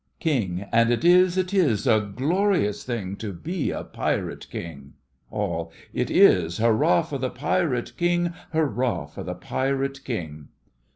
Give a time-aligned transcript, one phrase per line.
[0.19, 4.93] KING: And it is, it is a glorious thing To be a Pirate King.
[5.29, 6.57] ALL: It is!
[6.57, 8.33] Hurrah for the Pirate King!
[8.51, 10.47] Hurrah for the Pirate King!